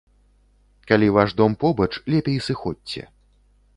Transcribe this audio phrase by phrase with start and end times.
[0.91, 3.01] Калі ваш дом побач, лепей сыходзьце.